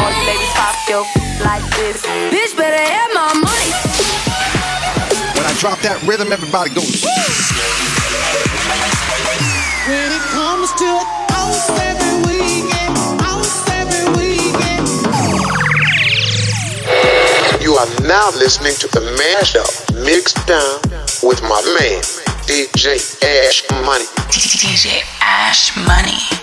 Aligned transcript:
All 0.00 0.12
you 0.12 0.22
ladies 0.26 0.52
pop 0.54 0.76
your 0.88 1.04
like 1.44 1.64
this. 1.76 2.02
Bitch 2.32 2.56
better 2.56 2.76
have 2.76 3.10
my 3.14 3.32
money. 3.34 3.70
When 5.36 5.44
I 5.46 5.54
drop 5.58 5.80
that 5.80 6.02
rhythm, 6.06 6.32
everybody 6.32 6.70
goes. 6.70 7.04
When 9.88 10.12
it 10.12 10.24
comes 10.30 10.72
to 10.80 10.88
house 11.34 11.70
every 11.80 12.14
weekend, 12.28 12.96
house 13.20 13.68
every 13.70 14.06
weekend. 14.16 14.86
You 17.62 17.74
are 17.74 17.88
now 18.06 18.30
listening 18.36 18.74
to 18.74 18.88
the 18.88 19.00
mashup 19.18 19.70
mixed 20.04 20.46
down 20.46 20.80
with 21.22 21.42
my 21.42 21.60
man, 21.78 22.02
DJ 22.46 22.98
Ash 23.22 23.62
Money. 23.84 24.06
DJ 24.30 25.02
Ash 25.20 25.76
Money. 25.86 26.39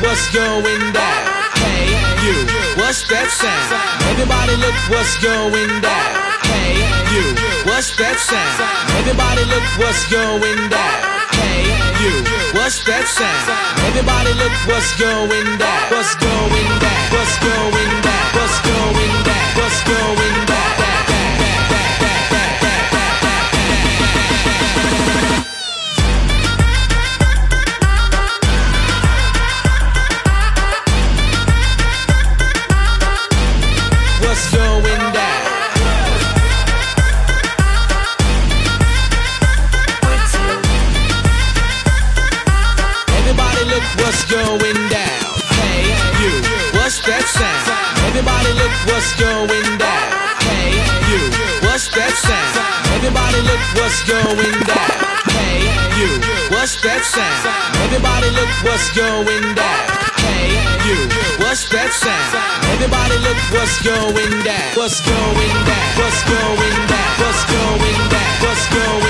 What's 0.00 0.30
going 0.30 0.92
down. 0.92 1.22
Hey, 1.58 1.90
you, 2.22 2.46
what's 2.78 3.02
that 3.08 3.28
sound? 3.30 3.68
Everybody 4.14 4.54
look 4.56 4.76
what's 4.90 5.14
going 5.18 5.72
down. 5.82 6.10
Hey, 6.46 6.78
you, 7.14 7.34
what's 7.66 7.90
that 7.98 8.16
sound? 8.18 8.58
Everybody 9.02 9.42
look 9.50 9.66
what's 9.78 10.04
going 10.10 10.70
down. 10.70 10.98
Hey, 11.34 11.74
you, 12.02 12.14
what's 12.54 12.84
that 12.86 13.06
sound? 13.10 13.44
Everybody 13.90 14.32
look 14.38 14.54
what's 14.70 14.92
going 14.98 15.50
down. 15.58 15.82
What's 15.90 16.14
going 16.16 16.70
down? 16.78 17.02
What's 17.14 17.36
going 17.42 17.92
down? 18.02 18.26
What's 18.38 18.58
going 18.62 19.14
down? 19.26 19.46
What's 19.58 19.80
going 19.82 20.34
down? 20.46 20.47
What's 53.88 54.02
going 54.04 54.60
down. 54.68 55.00
Hey, 55.32 55.64
you, 55.96 56.20
what's 56.52 56.76
that 56.84 57.00
sound? 57.08 57.40
Everybody 57.88 58.28
look 58.36 58.52
what's 58.60 58.92
going 58.92 59.56
down. 59.56 59.84
Hey, 60.20 60.60
you, 60.84 61.08
what's 61.40 61.64
that 61.72 61.88
sound? 61.96 62.36
Everybody 62.76 63.16
look 63.24 63.40
what's 63.48 63.80
going 63.80 64.44
down. 64.44 64.76
What's 64.76 65.00
going 65.00 65.56
down? 65.64 65.88
What's 65.96 66.20
going 66.28 66.80
down? 66.84 67.12
What's 67.16 67.44
going 67.48 68.00
down? 68.12 68.32
What's 68.44 68.66
going 68.68 69.00
down? 69.00 69.07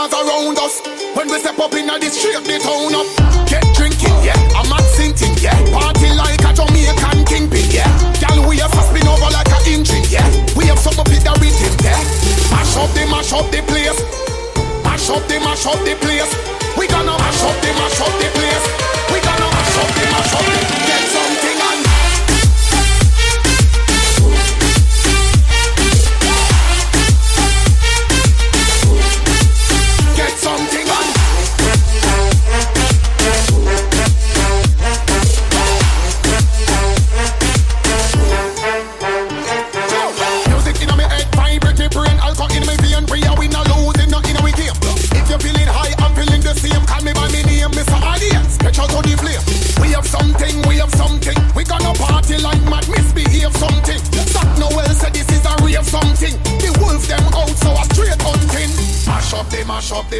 Animals 0.00 0.12
around 0.14 0.58
us. 0.58 0.80
When 1.14 1.28
we 1.28 1.38
step 1.38 1.58
up 1.58 1.74
in 1.74 1.86
the 1.86 2.08
street, 2.08 2.40
the 2.44 2.56
town 2.60 2.94
up. 2.94 3.06
Get 3.48 3.64
drinking, 3.76 4.16
yeah. 4.24 4.36
I'm 4.56 4.68
not 4.68 4.82
sinting, 4.96 5.36
yeah. 5.40 5.56
Party 5.72 6.08
like 6.16 6.40
a 6.40 6.52
Jamaican 6.54 7.24
kingpin, 7.26 7.68
yeah. 7.68 7.90
Girl, 8.16 8.48
we 8.48 8.56
have 8.58 8.72
spin 8.72 9.06
over 9.08 9.30
like 9.30 9.50
a 9.52 9.58
engine, 9.68 10.04
yeah. 10.08 10.24
We 10.56 10.64
have 10.66 10.78
some 10.78 10.96
up 10.98 11.08
in 11.08 11.20
the 11.20 11.32
rhythm, 11.40 11.74
yeah. 11.84 12.00
Mash 12.48 12.76
up 12.76 12.90
the 12.94 13.04
mash 13.10 13.32
up 13.32 13.50
the 13.50 13.60
place. 13.68 14.00
Mash 14.84 15.10
up 15.10 15.22
the 15.28 15.36
mash 15.40 15.66
up 15.66 15.80
the 15.84 15.94
place. 16.00 16.32
We 16.78 16.86
gonna 16.88 17.16
mash 17.18 17.42
up 17.44 17.56
the 17.60 17.70
mash 17.76 18.00
up 18.00 18.14
the 18.20 18.28
place. 18.32 18.66
We 19.12 19.18
gonna 19.20 19.48
mash 19.52 19.76
up 19.76 19.90
the 19.92 20.04
mash 20.08 20.32
up 20.32 20.44
the 20.48 20.60
Get 20.88 21.04
something 21.12 21.39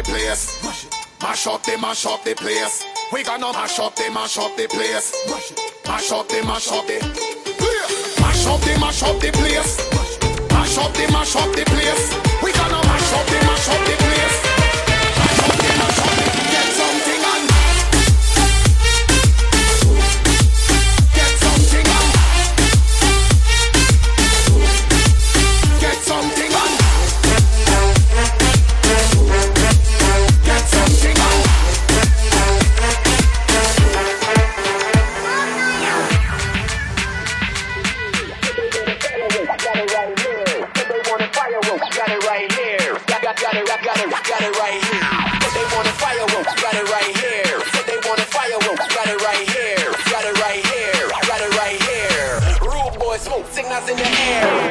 the 0.03 0.11
mash 0.11 0.47
up 0.47 0.63
the 0.63 0.73
place. 0.73 1.21
Mash 1.21 1.47
up 1.47 1.63
the 1.63 1.77
mash 1.77 2.05
up 2.05 2.23
the 2.23 2.35
place. 2.35 2.85
We 3.13 3.23
gonna 3.23 3.51
mash 3.53 3.79
up 3.79 3.95
the 3.95 4.09
mash 4.11 4.37
up 4.37 4.55
the 4.57 4.67
place. 4.67 5.15
Mash 5.85 6.11
up 6.11 6.27
the 6.27 6.41
mash 6.43 6.67
up 6.71 6.87
the 6.87 6.99
place. 6.99 8.19
Mash 8.19 8.45
up 8.47 8.61
the 8.61 8.79
mash 8.79 9.03
up 9.03 9.19
the 9.19 9.31
place. 9.31 9.77
Mash 10.49 10.77
up 10.77 10.93
the 10.93 11.11
mash 11.11 11.35
up 11.35 11.55
the 11.55 11.63
place. 11.65 12.13
We 12.43 12.51
gonna 12.53 12.81
mash 12.87 13.13
up 13.13 13.25
the 13.27 13.39
mash 13.45 13.69
up 13.69 13.85
the 13.85 13.95
place. 13.97 14.50
Signals 53.61 53.89
in 53.89 53.97
the 53.97 54.03
air. 54.03 54.70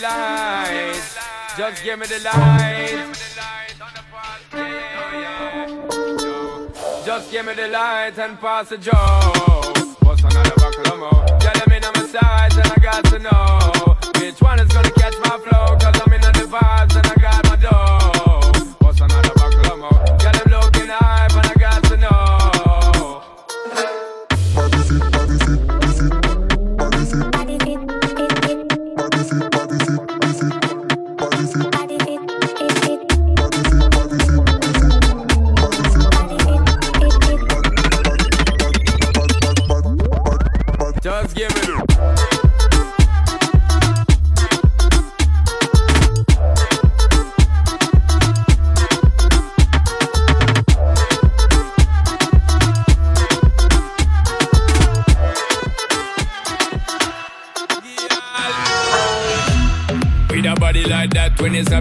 The. 0.00 0.94
Just 1.56 1.84
give 1.84 1.98
me 1.98 2.06
the 2.06 2.20
light. 2.20 3.06
Just 7.04 7.30
give 7.30 7.46
me 7.46 7.54
the 7.54 7.68
light 7.68 8.18
and 8.18 8.40
pass 8.40 8.68
the 8.70 8.78
joe. 8.78 8.92
What's 10.00 10.22
another 10.22 10.96
more? 10.96 11.26
Tell 11.40 11.54
them 11.54 11.72
in 11.72 11.82
my 11.82 12.06
sides 12.06 12.56
and 12.56 12.66
I 12.66 12.76
got 12.80 13.04
to 13.06 13.18
know 13.18 13.96
which 14.20 14.40
one 14.40 14.60
is 14.60 14.68
gonna 14.68 14.90
catch 14.92 15.16
my 15.18 15.38
flow. 15.38 15.76
Cause 15.78 16.00
I'm 16.06 16.12
in 16.12 16.24
on 16.24 16.32
the 16.32 16.46
vibes 16.46 16.96
and 16.96 17.06
I 17.06 17.19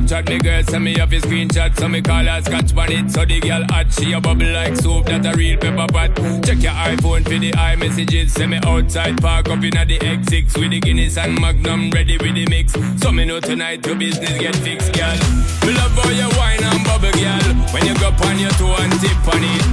Snapchat 0.09 0.29
me 0.29 0.39
girl, 0.39 0.63
send 0.63 0.83
me 0.83 0.99
off 0.99 1.11
your 1.11 1.21
screenshot, 1.21 1.77
so 1.77 1.87
me 1.87 2.01
call 2.01 2.25
her 2.25 2.41
scotch 2.41 2.73
bonnet. 2.73 3.11
So 3.11 3.25
the 3.25 3.39
girl 3.39 3.63
hot, 3.69 3.93
she 3.93 4.11
a 4.13 4.19
bubble 4.19 4.49
like 4.49 4.75
soup, 4.75 5.05
that 5.05 5.23
a 5.23 5.37
real 5.37 5.55
pepper 5.59 5.85
pot. 5.85 6.15
Check 6.41 6.65
your 6.65 6.73
iPhone 6.73 7.23
for 7.23 7.37
the 7.37 7.51
iMessages, 7.51 8.31
send 8.31 8.51
me 8.51 8.59
outside, 8.65 9.21
park 9.21 9.49
up 9.49 9.61
in 9.61 9.69
the 9.69 9.99
X6 10.01 10.57
with 10.57 10.71
the 10.71 10.79
Guinness 10.79 11.17
and 11.17 11.39
Magnum, 11.39 11.91
ready 11.91 12.17
with 12.17 12.33
the 12.33 12.47
mix. 12.49 12.73
So 13.01 13.11
me 13.11 13.25
know 13.25 13.39
tonight 13.39 13.85
your 13.85 13.95
business 13.95 14.33
get 14.39 14.55
fixed, 14.55 14.93
girl. 14.93 15.13
Me 15.61 15.77
love 15.77 15.93
all 16.01 16.11
your 16.11 16.33
wine 16.41 16.63
and 16.63 16.81
bubble, 16.89 17.13
girl. 17.13 17.53
When 17.69 17.85
you 17.85 17.93
go 18.01 18.09
on 18.09 18.39
your 18.39 18.49
toe 18.57 18.81
and 18.81 18.93
tip 18.97 19.13
on 19.29 19.45
it. 19.45 19.65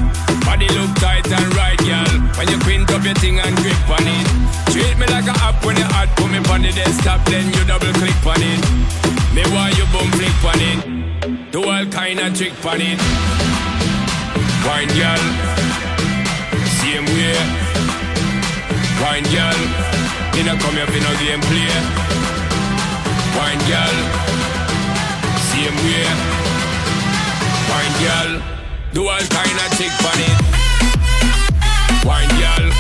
Body 0.44 0.68
look 0.76 0.92
tight 1.00 1.24
and 1.32 1.48
right, 1.56 1.80
girl. 1.80 2.12
When 2.36 2.48
you 2.52 2.60
quint 2.60 2.92
up 2.92 3.02
your 3.02 3.16
thing 3.16 3.40
and 3.40 3.56
grip 3.64 3.88
on 3.88 4.04
it. 4.04 4.28
Treat 4.68 5.00
me 5.00 5.06
like 5.08 5.32
a 5.32 5.36
app 5.40 5.64
when 5.64 5.80
you 5.80 5.88
hot, 5.96 6.12
put 6.12 6.28
me 6.28 6.44
on 6.52 6.60
the 6.60 6.72
desktop, 6.76 7.24
then 7.24 7.48
you 7.56 7.64
double 7.64 7.92
click 7.96 8.20
on 8.28 8.36
it. 8.44 9.05
Me 9.36 9.42
want 9.52 9.76
you 9.76 9.84
boom 9.92 10.10
flick 10.16 10.44
on 10.48 10.60
it. 10.70 10.80
Do 11.52 11.68
all 11.68 11.84
kind 11.92 12.18
of 12.20 12.34
trick 12.34 12.56
on 12.64 12.80
it. 12.80 12.98
Wine 14.64 14.88
girl, 14.96 15.22
same 16.80 17.04
way. 17.04 17.36
Wine 19.02 19.28
girl, 19.28 19.60
me 20.32 20.40
no 20.42 20.56
come 20.56 20.76
here 20.80 20.88
for 20.88 21.00
no 21.04 21.12
game 21.20 21.44
play. 21.44 21.68
Wine 23.36 23.60
girl, 23.68 23.96
same 25.52 25.76
way. 25.84 26.08
Wine 27.68 27.94
girl, 28.00 28.32
do 28.94 29.06
all 29.06 29.26
kind 29.36 29.58
of 29.60 29.68
trick 29.76 29.92
on 30.00 30.18
it. 30.24 30.38
Wine 32.08 32.32
girl, 32.40 32.72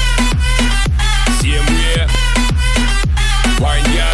same 1.36 1.68
way. 1.76 2.00
Wine 3.60 3.88
girl, 3.92 4.05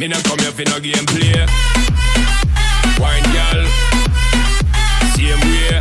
me 0.00 0.08
no 0.08 0.18
come 0.22 0.38
here 0.38 0.50
for 0.50 0.64
no 0.70 0.80
game 0.80 1.04
play. 1.04 1.46
Wine 2.98 3.22
girl, 3.34 3.66
same 5.12 5.40
way. 5.50 5.80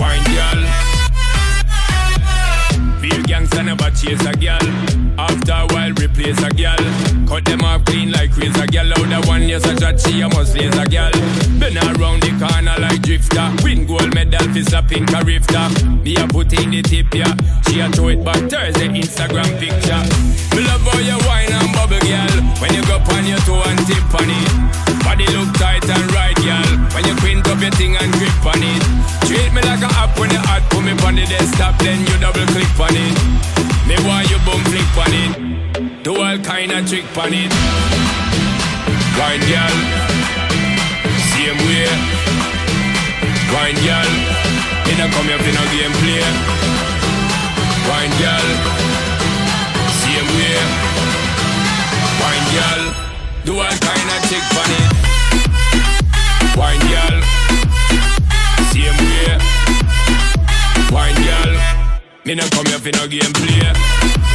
Wine 0.00 0.24
girl, 0.34 0.60
feel 3.00 3.22
gangsta 3.22 3.64
never 3.64 3.90
chase 3.90 4.26
a 4.26 4.32
girl. 4.32 5.05
After 5.18 5.52
a 5.52 5.66
while 5.72 5.92
replace 5.96 6.38
a 6.44 6.50
girl. 6.52 6.76
Cut 7.26 7.44
them 7.44 7.64
off 7.64 7.84
clean 7.84 8.12
like 8.12 8.36
razor 8.36 8.66
girl. 8.68 8.92
Out 8.92 9.08
the 9.08 9.20
one 9.26 9.48
yes 9.48 9.64
a 9.64 9.74
chat 9.74 10.00
she 10.00 10.20
a 10.20 10.28
must 10.28 10.54
laser 10.54 10.84
girl. 10.86 11.10
Been 11.56 11.76
around 11.76 12.20
the 12.22 12.36
corner 12.36 12.76
like 12.76 13.00
drifter. 13.00 13.48
Win 13.64 13.86
gold 13.86 14.12
medal 14.14 14.44
for 14.52 14.62
slapping 14.62 15.08
a 15.14 15.24
rifter. 15.24 15.66
Me 16.04 16.16
a 16.16 16.28
put 16.28 16.52
in 16.52 16.70
the 16.70 16.82
tip 16.82 17.08
yeah. 17.16 17.32
She 17.64 17.80
a 17.80 17.88
throw 17.88 18.12
it 18.12 18.20
back 18.24 18.44
Thursday 18.52 18.92
Instagram 18.92 19.48
picture. 19.56 20.04
Me 20.52 20.60
love 20.68 20.84
how 20.84 21.00
you 21.00 21.16
wine 21.24 21.48
and 21.48 21.72
bubble 21.72 22.00
girl. 22.04 22.36
When 22.60 22.76
you 22.76 22.84
go 22.84 23.00
on 23.00 23.24
your 23.24 23.40
toe 23.48 23.64
and 23.64 23.80
tip 23.88 24.04
on 24.12 24.28
it. 24.28 24.52
Body 25.00 25.26
look 25.32 25.48
tight 25.56 25.86
and 25.88 26.06
right 26.12 26.36
girl. 26.44 26.70
When 26.92 27.08
you 27.08 27.16
quint 27.24 27.48
up 27.48 27.60
your 27.64 27.72
thing 27.72 27.96
and 27.96 28.12
grip 28.20 28.36
on 28.44 28.60
it. 28.60 28.82
Treat 29.24 29.48
me 29.56 29.64
like 29.64 29.80
a 29.80 29.90
app 29.96 30.12
when 30.20 30.28
you 30.28 30.42
hot. 30.44 30.60
Put 30.68 30.84
me 30.84 30.92
on 31.08 31.16
the 31.16 31.24
desktop 31.24 31.80
then 31.80 32.04
you 32.04 32.14
double 32.20 32.44
click 32.52 32.68
on 32.76 32.92
it. 32.92 33.75
Me 33.86 33.94
want 34.02 34.28
you 34.28 34.38
bum 34.42 34.60
flip 34.66 34.98
on 34.98 35.14
it. 35.14 36.02
Do 36.02 36.16
all 36.20 36.38
kind 36.38 36.72
of 36.72 36.88
trick 36.88 37.06
on 37.16 37.32
it. 37.32 37.52
Wine 39.14 39.44
girl, 39.46 39.76
same 41.30 41.60
way. 41.66 41.86
Wine 43.54 43.78
girl, 43.86 44.10
in 44.90 44.98
a 44.98 45.06
come 45.14 45.30
up 45.30 45.46
in 45.46 45.54
a 45.54 45.64
game 45.70 45.94
play. 46.02 46.26
Wine 47.86 48.14
girl, 48.18 48.48
same 50.02 50.30
way. 50.34 50.58
Wine 52.20 52.46
girl, 52.54 52.82
do 53.44 53.52
all 53.54 53.76
kind 53.86 54.08
of 54.14 54.20
trick 54.26 54.46
on 54.62 54.70
it. 54.80 54.90
Wine 56.58 56.84
girl. 56.90 57.45
Me 62.26 62.34
no 62.34 62.42
come 62.50 62.66
here 62.66 62.78
for 62.80 62.90
no 62.90 63.06
game 63.06 63.32
play. 63.32 64.25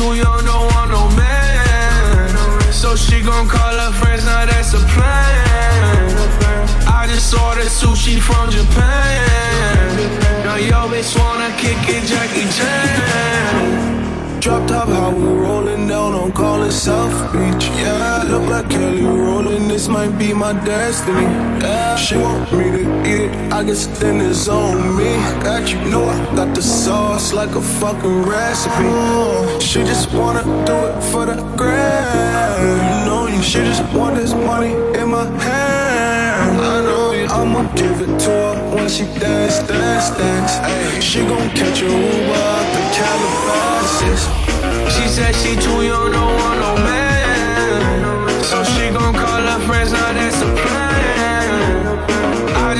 Said 0.00 0.29
my 20.40 20.54
destiny. 20.64 21.28
Yeah, 21.60 21.96
she 21.96 22.16
want 22.16 22.50
me 22.50 22.64
to 22.76 22.82
eat 23.04 23.20
it, 23.28 23.52
I 23.52 23.62
guess 23.62 23.86
then 24.00 24.22
it's 24.22 24.48
on 24.48 24.96
me. 24.96 25.10
I 25.30 25.42
got 25.42 25.70
you, 25.70 25.78
know 25.90 26.04
I 26.08 26.16
got 26.34 26.54
the 26.54 26.62
sauce 26.62 27.34
like 27.34 27.54
a 27.54 27.60
fucking 27.60 28.22
recipe. 28.22 28.88
She 29.60 29.80
just 29.80 30.10
wanna 30.14 30.42
do 30.64 30.76
it 30.88 30.98
for 31.10 31.26
the 31.26 31.36
grand. 31.60 32.58
You 32.86 32.96
know 33.06 33.26
you, 33.26 33.42
she 33.42 33.58
just 33.58 33.84
want 33.92 34.16
this 34.16 34.32
money 34.32 34.72
in 34.98 35.10
my 35.10 35.26
hand. 35.44 36.58
I 36.58 36.76
know 36.88 37.12
you, 37.12 37.26
I'ma 37.26 37.62
give 37.74 38.00
it 38.00 38.18
to 38.24 38.30
her 38.30 38.74
when 38.74 38.88
she 38.88 39.04
dance, 39.20 39.58
dance, 39.68 40.08
dance. 40.16 40.52
Ay, 40.72 41.00
she 41.00 41.20
gon' 41.20 41.50
catch 41.50 41.82
a 41.82 41.84
Uber 41.84 42.40
out 42.54 42.66
the 42.74 42.82
Calabasas. 42.96 44.22
She 44.94 45.04
said 45.06 45.34
she 45.42 45.52
too 45.64 45.82
young, 45.82 46.10
don't 46.12 46.34
want 46.40 46.60
no 46.64 46.74
man. 46.86 47.09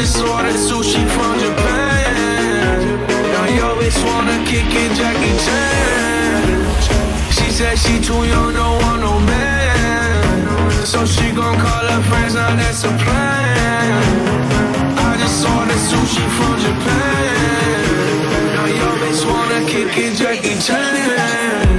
Just 0.01 0.23
ordered 0.23 0.55
sushi 0.55 1.03
from 1.15 1.39
Japan. 1.39 2.99
Now 3.33 3.47
yo 3.59 3.67
bitch 3.79 4.01
wanna 4.07 4.39
kick 4.49 4.73
it, 4.83 4.93
Jackie 4.97 5.37
Chan. 5.45 6.57
She 7.37 7.51
said 7.51 7.77
she 7.77 8.01
too 8.01 8.25
young, 8.33 8.55
don't 8.55 8.81
want 8.83 9.01
no 9.03 9.19
man. 9.21 10.87
So 10.87 11.05
she 11.05 11.27
gon' 11.33 11.57
call 11.65 11.85
her 11.93 12.03
friends, 12.09 12.35
now 12.35 12.57
that's 12.57 12.83
a 12.85 12.93
plan. 13.03 14.03
I 15.07 15.11
just 15.23 15.47
ordered 15.47 15.83
sushi 15.91 16.27
from 16.37 16.55
Japan. 16.65 18.15
Now 18.55 18.67
yo 18.81 18.89
bitch 19.03 19.23
wanna 19.31 19.61
kick 19.69 19.99
it, 20.05 20.17
Jackie 20.17 20.59
Chan. 20.67 21.70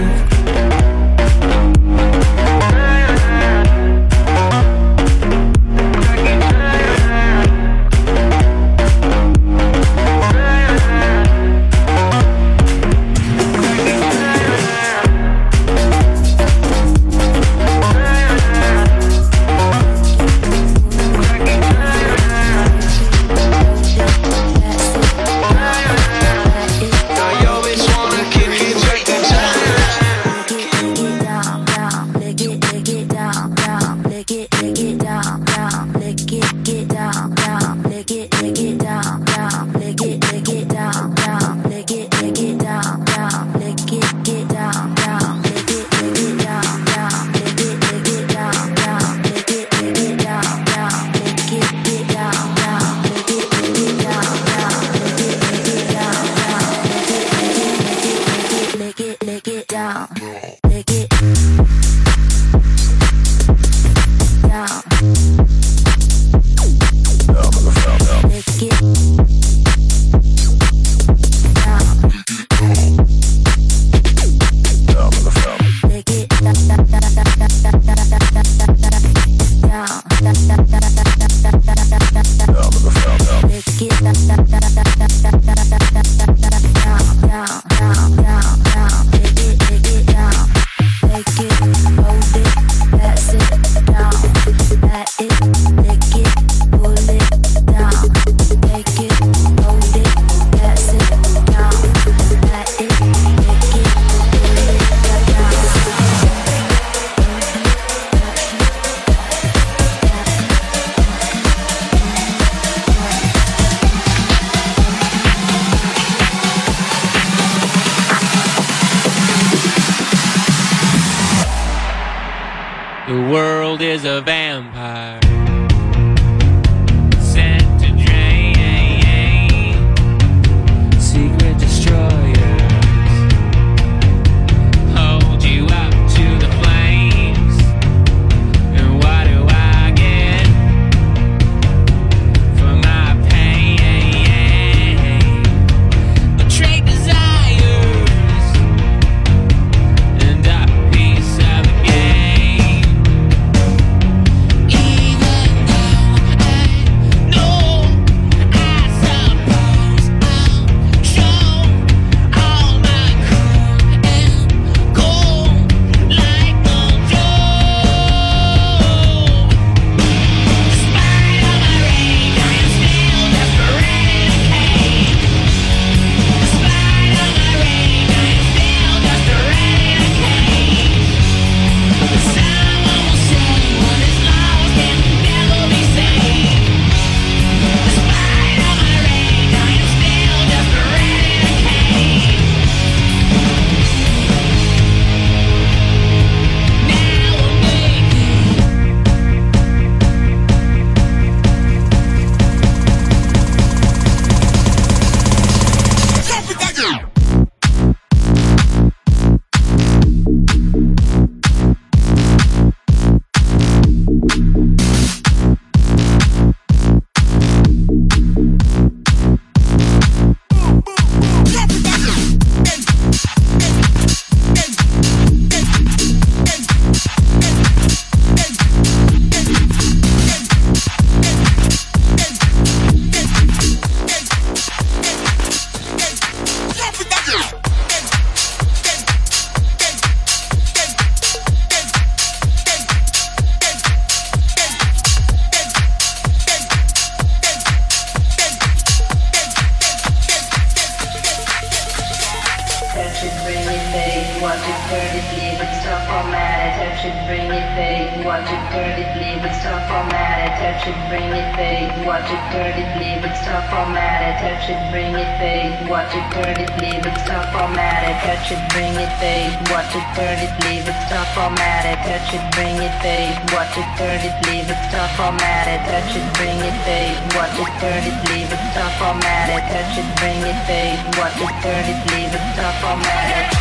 Watch 266.02 266.18
it, 266.18 266.34
turn 266.34 266.58
it, 266.58 266.74
leave 266.82 267.06
it, 267.06 267.18
stop, 267.22 267.46
format 267.54 268.02
it, 268.10 268.18
touch 268.26 268.50
it, 268.50 268.58
bring 268.74 268.98
it, 268.98 269.14
babe. 269.22 269.54
Watch 269.70 269.94
it, 269.94 270.02
turn 270.18 270.34
it, 270.42 270.50
leave 270.66 270.90
it, 270.90 270.98
stop, 271.06 271.30
format 271.38 271.86
it, 271.86 272.02
touch 272.02 272.34
it, 272.34 272.42
bring 272.58 272.74
it, 272.82 272.90
babe. 273.06 273.38
Watch 273.54 273.78
it, 273.78 273.86
turn 274.02 274.18
it, 274.18 274.34
leave 274.50 274.66
it, 274.66 274.82
stop, 274.90 275.14
format 275.14 275.70
it, 275.70 275.78
touch 275.86 276.18
it, 276.18 276.26
bring 276.42 276.58
it, 276.58 276.74
babe. 276.90 277.14
Watch 277.38 277.54
it, 277.54 277.70
turn 277.78 278.02
it, 278.02 278.18
leave 278.34 278.50
it, 278.50 278.62
stop, 278.74 278.90
format 278.98 279.54
it, 279.54 279.62
touch 279.70 279.94
it, 280.02 280.10
bring 280.18 280.42
it, 280.42 280.58
babe. 280.66 280.98
Watch 281.22 281.38
it, 281.38 281.54
turn 281.62 281.86
it, 281.86 282.02
leave 282.18 282.34
it, 282.34 282.46
stop, 282.58 282.74
format 282.82 283.38
it, 283.38 283.54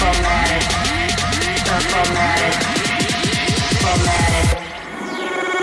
format 0.00 0.48
it, 0.48 0.64
stop, 1.60 1.84
format 1.92 2.40
it, 2.40 2.56
format 3.84 4.32
it. 4.32 4.56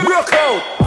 Real 0.06 0.21
code. 0.30 0.62
Real 0.62 0.69
code. 0.69 0.85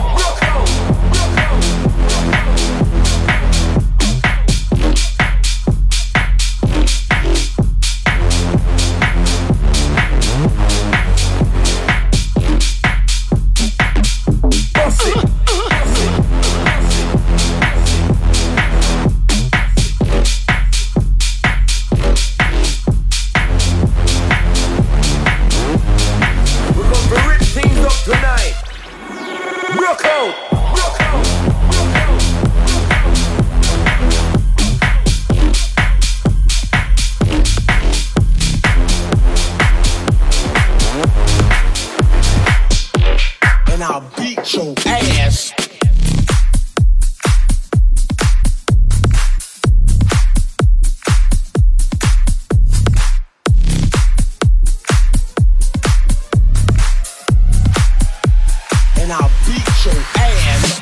And 59.09 59.17
I'll 59.17 59.31
beat 59.47 59.85
your 59.85 59.95
ass. 60.17 60.81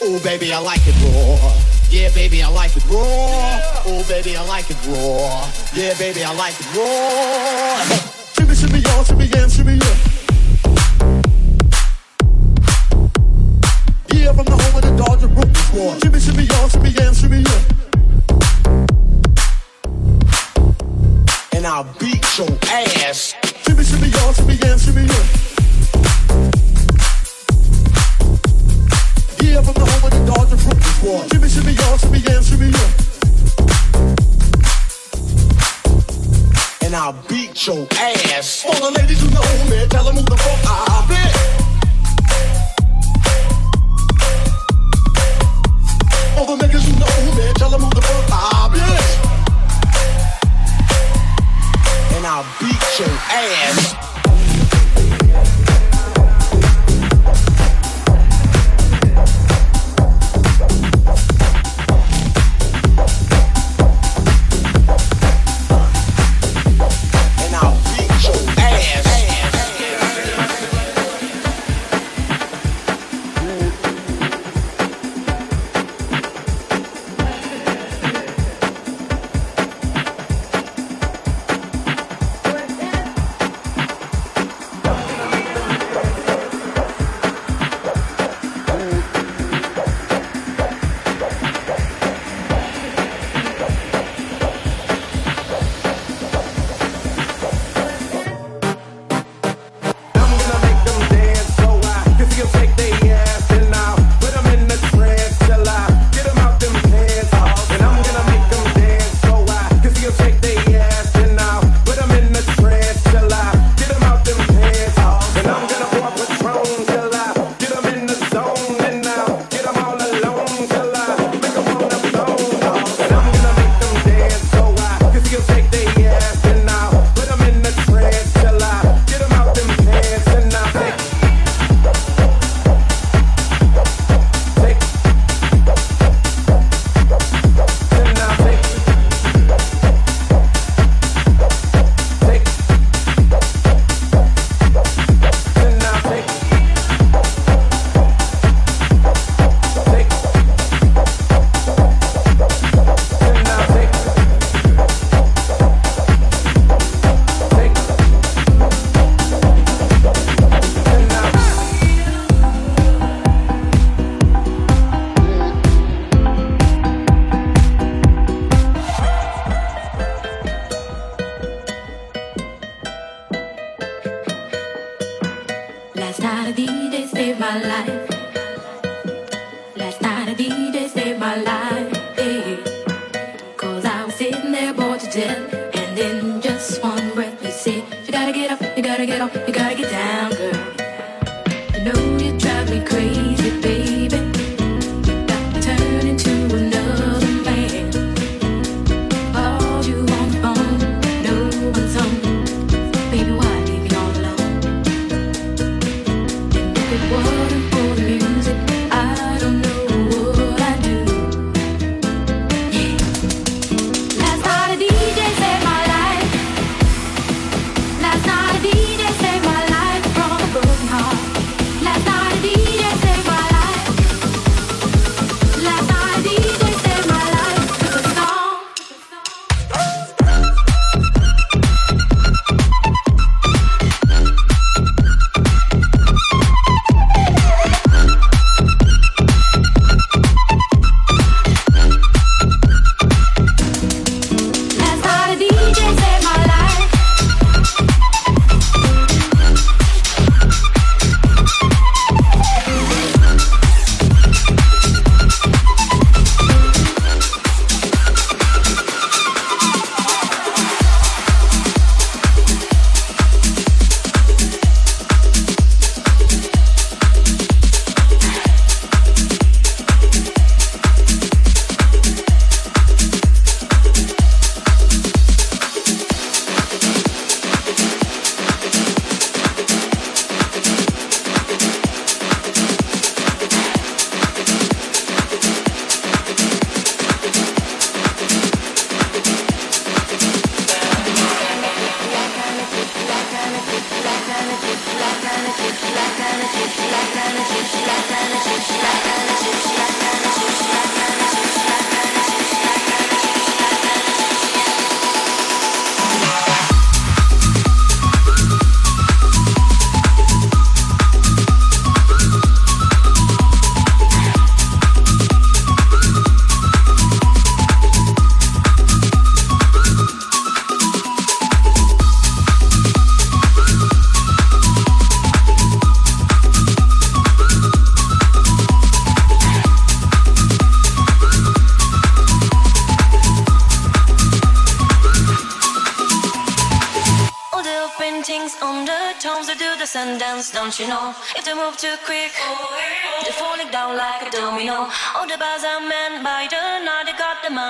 Oh, 0.00 0.20
baby, 0.24 0.52
I 0.52 0.58
like 0.58 0.80
it 0.84 0.94
raw. 1.04 1.54
Yeah, 1.88 2.10
baby, 2.14 2.42
I 2.42 2.48
like 2.48 2.76
it 2.76 2.84
raw. 2.86 3.67
Oh, 3.90 4.04
baby, 4.06 4.36
I 4.36 4.44
like 4.46 4.68
it 4.68 4.76
raw. 4.86 5.50
Yeah, 5.72 5.94
baby, 5.98 6.22
I 6.22 6.34
like 6.34 6.54
it 6.60 6.76
raw. 6.76 8.17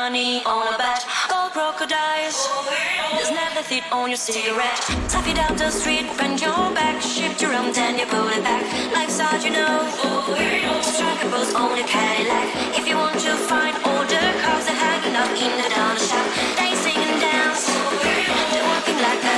Money 0.09 0.43
on 0.47 0.67
a 0.73 0.79
bet. 0.79 1.05
Gold 1.29 1.53
crocodiles, 1.53 2.39
there's 3.13 3.31
never 3.31 3.61
thief 3.61 3.85
on 3.93 4.09
your 4.09 4.17
cigarette. 4.17 4.81
Tap 5.13 5.27
it 5.29 5.37
down 5.37 5.55
the 5.57 5.71
street, 5.71 6.07
bend 6.17 6.41
your 6.41 6.65
back, 6.73 7.03
shift 7.03 7.43
your 7.43 7.53
arm, 7.53 7.75
then 7.75 7.99
you 7.99 8.07
pull 8.07 8.29
it 8.29 8.43
back. 8.43 8.65
Life's 8.95 9.21
hard, 9.21 9.43
you 9.45 9.51
know. 9.51 9.77
Strike 10.81 11.23
a 11.25 11.29
pose 11.29 11.53
on 11.55 11.77
your 11.77 11.87
Cadillac. 11.87 12.49
If 12.79 12.89
you 12.89 12.97
want 12.97 13.21
to 13.21 13.33
find 13.51 13.77
all 13.85 14.05
the 14.13 14.23
cars 14.43 14.65
that 14.69 14.79
hanging 14.85 15.17
up 15.23 15.33
in 15.45 15.53
the 15.61 15.69
down 15.77 15.97
shop, 16.09 16.27
they 16.57 16.73
sing 16.83 17.01
and 17.09 17.21
dance. 17.21 17.69
They're 18.51 18.65
walking 18.65 18.99
like 19.05 19.21
kind 19.21 19.38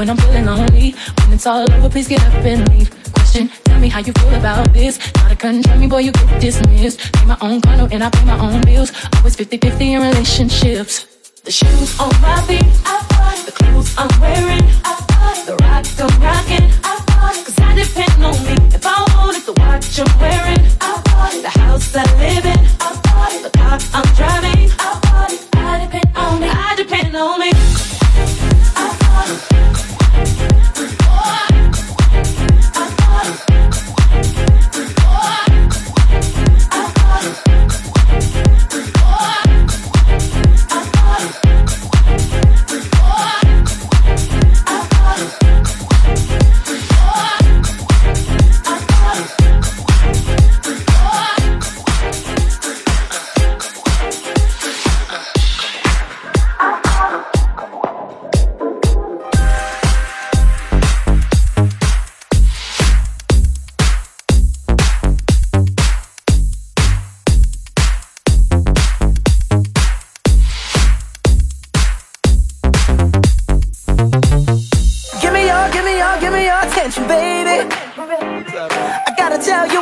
when 0.00 0.08
I'm 0.08 0.16
feeling 0.16 0.46
lonely. 0.46 0.94
When 1.20 1.34
it's 1.34 1.46
all 1.46 1.70
over, 1.70 1.90
please 1.90 2.08
get 2.08 2.24
up 2.24 2.32
and 2.32 2.66
leave. 2.70 2.88
Question. 3.12 3.50
Tell 3.64 3.78
me 3.78 3.88
how 3.90 4.00
you 4.00 4.14
feel 4.14 4.34
about 4.34 4.72
this. 4.72 4.96
Try 4.96 5.28
to 5.28 5.36
control 5.36 5.78
me, 5.78 5.88
boy, 5.88 5.98
you 5.98 6.12
get 6.12 6.40
dismissed. 6.40 7.12
Pay 7.12 7.26
my 7.26 7.36
own 7.42 7.60
condo 7.60 7.86
and 7.92 8.02
I 8.02 8.08
pay 8.08 8.24
my 8.24 8.38
own 8.40 8.62
bills. 8.62 8.90
Always 9.16 9.36
50-50 9.36 9.80
in 9.82 10.00
relationships. 10.00 11.04
The 11.44 11.52
shoes 11.52 12.00
on 12.00 12.08
my 12.22 12.40
feet, 12.48 12.64
I 12.86 12.96
buy. 13.12 13.36
The 13.44 13.52
clothes 13.52 13.94
I'm 13.98 14.08
wearing, 14.22 14.64
I 14.88 14.92
buy. 15.10 15.36
The 15.44 15.54
rock 15.64 15.84
I'm 16.00 16.22
rocking, 16.24 16.66
I 16.82 16.94
buy. 17.10 17.36
Cause 17.44 17.58
I 17.60 17.70
depend 17.76 18.24
on 18.24 18.38
me. 18.48 18.56
If 18.74 18.86
I 18.86 19.04
want 19.12 19.36
it, 19.36 19.44
the 19.44 19.52
watch 19.60 20.00
I'm 20.00 20.10
wearing, 20.18 20.64
I 20.80 20.92
buy. 21.12 21.32
The 21.44 21.52
house 21.60 21.94
I 21.94 22.04
live 22.24 22.46
in, 22.54 22.60
I 22.80 22.88
buy. 23.04 23.32
The 23.44 23.50
car 23.58 23.78
I'm 23.92 24.08
driving, 24.16 24.70
I 24.78 24.98
buy. 25.02 25.09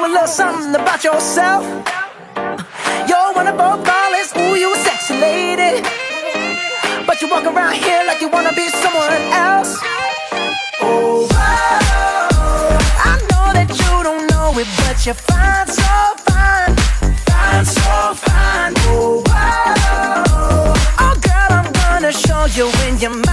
A 0.09 0.13
little 0.13 0.27
something 0.27 0.75
about 0.75 1.05
yourself. 1.05 1.65
You're 3.09 3.33
one 3.35 3.47
of 3.47 3.57
both 3.57 3.85
ballers, 3.85 4.31
ooh, 4.37 4.55
you 4.55 4.73
a 4.75 4.79
sexy 4.79 5.15
lady. 5.15 5.83
But 7.07 7.21
you 7.21 7.29
walk 7.29 7.45
around 7.45 7.75
here 7.75 8.03
like 8.07 8.21
you 8.21 8.29
wanna 8.29 8.53
be 8.55 8.69
someone 8.69 9.13
else. 9.33 9.77
Oh. 10.81 11.29
I 13.11 13.15
know 13.29 13.47
that 13.57 13.69
you 13.69 14.03
don't 14.03 14.25
know 14.31 14.59
it, 14.59 14.69
but 14.79 15.05
you're 15.05 15.15
fine, 15.15 15.67
so 15.67 15.93
fine. 16.29 16.75
Fine, 17.29 17.65
so 17.65 18.15
fine. 18.27 18.73
Oh. 18.89 19.23
Oh, 21.05 21.15
girl, 21.27 21.51
I'm 21.59 21.71
gonna 21.73 22.13
show 22.13 22.47
you 22.57 22.71
when 22.79 22.99
you're 22.99 23.28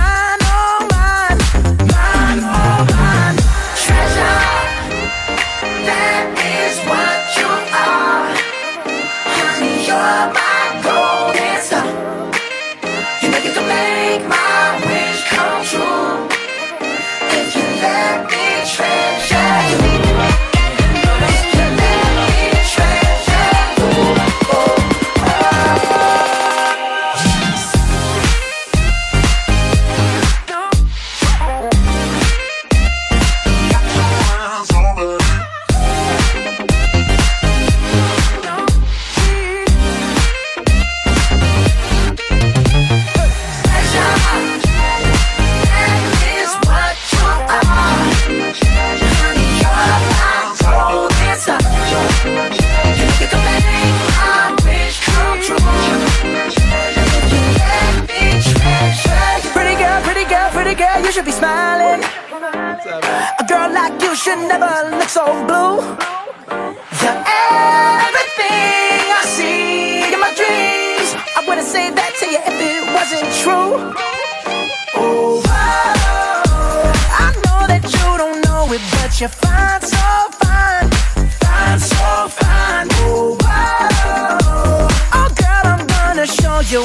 you're 79.19 79.29
fine, 79.29 79.81
so 79.81 79.97
fine. 80.41 80.89
Fine, 81.39 81.79
so 81.79 82.27
fine. 82.27 82.87
Oh. 82.91 83.37
Oh, 85.13 85.29
girl, 85.37 85.65
I'm 85.73 85.87
gonna 85.87 86.27
show 86.27 86.59
you 86.61 86.81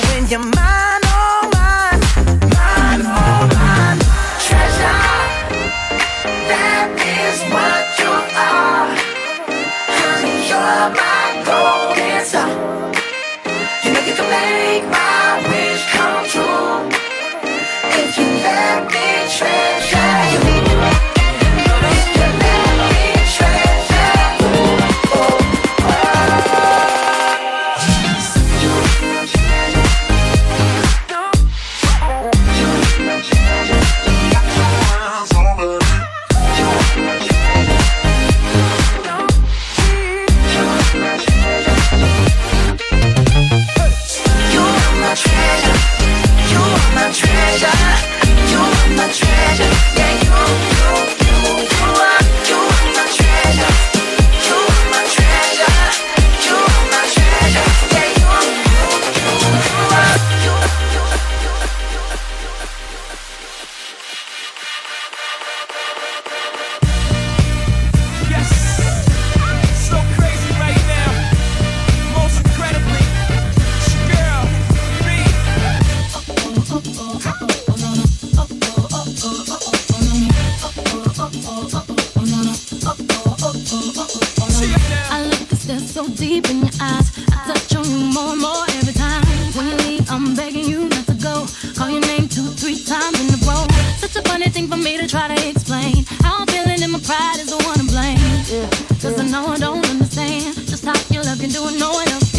like 100.95 101.11
your 101.11 101.23
love 101.25 101.39
can 101.39 101.51
do 101.51 101.61
no 101.79 101.91
one 101.91 102.09
else. 102.09 102.30